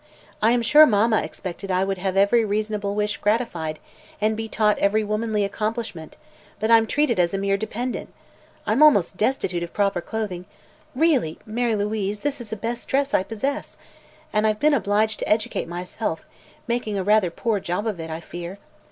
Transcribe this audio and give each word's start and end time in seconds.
I 0.41 0.49
am 0.51 0.63
sure 0.63 0.87
mamma 0.87 1.21
expected 1.21 1.69
I 1.69 1.83
would 1.83 1.99
have 1.99 2.17
every 2.17 2.43
reasonable 2.43 2.95
wish 2.95 3.17
gratified, 3.17 3.77
and 4.19 4.35
be 4.35 4.49
taught 4.49 4.79
every 4.79 5.03
womanly 5.03 5.43
accomplishment; 5.45 6.17
but 6.59 6.71
I'm 6.71 6.87
treated 6.87 7.19
as 7.19 7.35
a 7.35 7.37
mere 7.37 7.55
dependent. 7.55 8.11
I'm 8.65 8.81
almost 8.81 9.15
destitute 9.15 9.61
of 9.61 9.73
proper 9.73 10.01
clothing 10.01 10.45
really, 10.95 11.37
Mary 11.45 11.75
Louise, 11.75 12.21
this 12.21 12.41
is 12.41 12.49
the 12.49 12.55
best 12.55 12.87
dress 12.87 13.13
I 13.13 13.21
possess! 13.21 13.77
and 14.33 14.47
I've 14.47 14.59
been 14.59 14.73
obliged 14.73 15.19
to 15.19 15.29
educate 15.29 15.67
myself, 15.67 16.25
making 16.67 16.97
a 16.97 17.03
rather 17.03 17.29
poor 17.29 17.59
job 17.59 17.85
of 17.85 17.99
it, 17.99 18.09
I 18.09 18.21
fear. 18.21 18.57